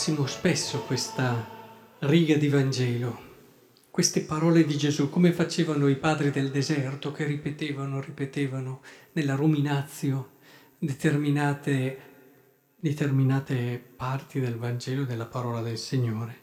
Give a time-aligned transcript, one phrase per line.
[0.00, 1.46] leggessimo spesso questa
[2.00, 3.20] riga di Vangelo,
[3.90, 8.80] queste parole di Gesù, come facevano i padri del deserto che ripetevano, ripetevano
[9.12, 10.36] nella ruminazio
[10.78, 11.98] determinate,
[12.76, 16.38] determinate parti del Vangelo della parola del Signore.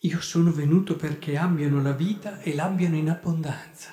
[0.00, 3.92] Io sono venuto perché abbiano la vita e l'abbiano in abbondanza.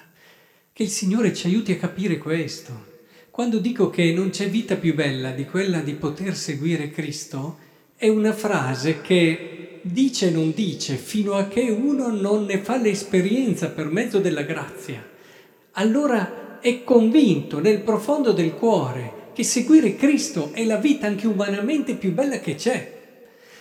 [0.73, 2.94] Che il Signore ci aiuti a capire questo.
[3.35, 7.57] Quando dico che non c'è vita più bella di quella di poter seguire Cristo,
[7.97, 13.71] è una frase che dice non dice fino a che uno non ne fa l'esperienza
[13.71, 15.05] per mezzo della grazia.
[15.71, 21.95] Allora è convinto nel profondo del cuore che seguire Cristo è la vita anche umanamente
[21.95, 22.93] più bella che c'è.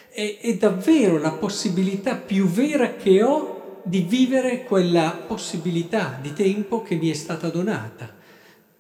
[0.09, 6.83] È, è davvero la possibilità più vera che ho di vivere quella possibilità di tempo
[6.83, 8.13] che mi è stata donata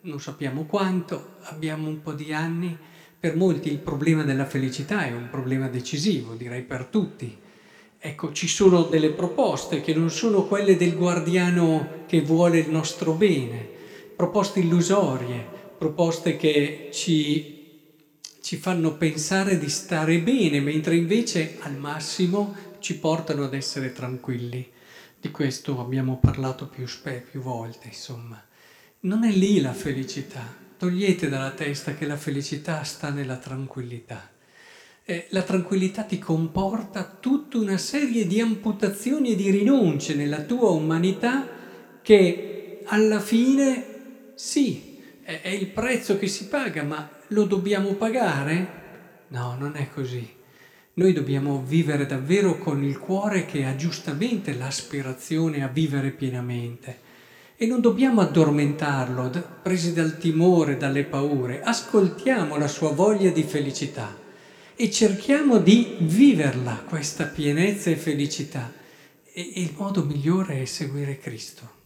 [0.04, 2.76] non sappiamo quanto, abbiamo un po' di anni,
[3.18, 7.38] per molti il problema della felicità è un problema decisivo, direi per tutti.
[7.98, 13.12] Ecco, ci sono delle proposte che non sono quelle del guardiano che vuole il nostro
[13.14, 13.66] bene,
[14.14, 15.42] proposte illusorie,
[15.78, 17.80] proposte che ci,
[18.42, 24.70] ci fanno pensare di stare bene, mentre invece al massimo ci portano ad essere tranquilli.
[25.18, 28.44] Di questo abbiamo parlato più, spe, più volte, insomma.
[29.04, 30.40] Non è lì la felicità.
[30.78, 34.30] Togliete dalla testa che la felicità sta nella tranquillità.
[35.04, 40.70] Eh, la tranquillità ti comporta tutta una serie di amputazioni e di rinunce nella tua
[40.70, 41.46] umanità
[42.00, 48.68] che alla fine sì, è, è il prezzo che si paga, ma lo dobbiamo pagare?
[49.28, 50.26] No, non è così.
[50.94, 57.03] Noi dobbiamo vivere davvero con il cuore che ha giustamente l'aspirazione a vivere pienamente
[57.56, 59.30] e non dobbiamo addormentarlo,
[59.62, 61.62] presi dal timore, dalle paure.
[61.62, 64.22] Ascoltiamo la sua voglia di felicità
[64.76, 68.72] e cerchiamo di viverla, questa pienezza e felicità.
[69.32, 71.82] E il modo migliore è seguire Cristo.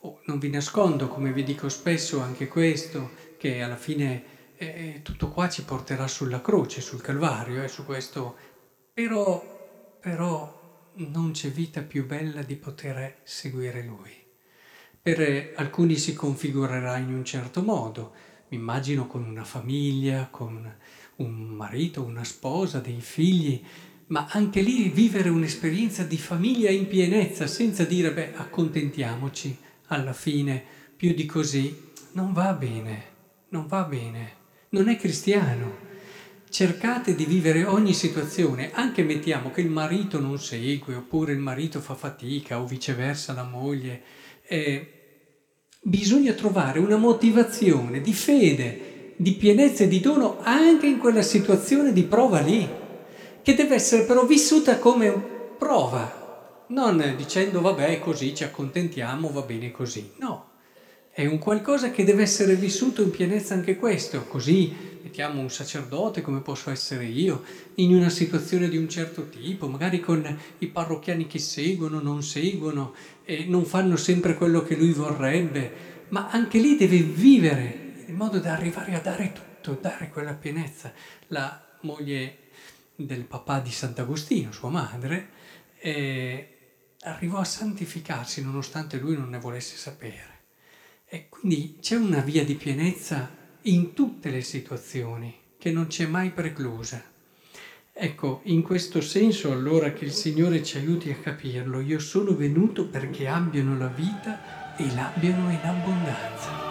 [0.00, 5.30] Oh, non vi nascondo, come vi dico spesso, anche questo, che alla fine eh, tutto
[5.30, 8.36] qua ci porterà sulla croce, sul Calvario, eh, su questo.
[8.92, 14.25] Però, però non c'è vita più bella di poter seguire Lui.
[15.06, 18.10] Per alcuni si configurerà in un certo modo,
[18.48, 20.68] mi immagino con una famiglia, con
[21.18, 23.62] un marito, una sposa, dei figli,
[24.08, 29.56] ma anche lì vivere un'esperienza di famiglia in pienezza senza dire beh accontentiamoci
[29.86, 30.60] alla fine
[30.96, 33.02] più di così non va bene,
[33.50, 34.32] non va bene,
[34.70, 35.84] non è cristiano.
[36.48, 41.80] Cercate di vivere ogni situazione, anche mettiamo che il marito non segue oppure il marito
[41.80, 44.24] fa fatica o viceversa la moglie.
[44.48, 44.86] Eh,
[45.80, 51.92] bisogna trovare una motivazione di fede, di pienezza e di dono anche in quella situazione
[51.92, 52.68] di prova lì,
[53.42, 55.10] che deve essere però vissuta come
[55.56, 60.12] prova, non dicendo vabbè così ci accontentiamo, va bene così.
[60.18, 60.45] No,
[61.16, 66.20] è un qualcosa che deve essere vissuto in pienezza anche questo, così mettiamo un sacerdote
[66.20, 67.42] come posso essere io,
[67.76, 72.92] in una situazione di un certo tipo, magari con i parrocchiani che seguono, non seguono,
[73.24, 78.38] e non fanno sempre quello che lui vorrebbe, ma anche lì deve vivere in modo
[78.38, 80.92] da arrivare a dare tutto, dare quella pienezza.
[81.28, 82.50] La moglie
[82.94, 85.30] del papà di Sant'Agostino, sua madre,
[85.78, 86.56] eh,
[87.04, 90.35] arrivò a santificarsi nonostante lui non ne volesse sapere.
[91.08, 93.30] E quindi c'è una via di pienezza
[93.62, 97.02] in tutte le situazioni che non c'è mai preclusa.
[97.92, 102.88] Ecco, in questo senso allora che il Signore ci aiuti a capirlo, io sono venuto
[102.88, 106.65] perché abbiano la vita e l'abbiano in abbondanza.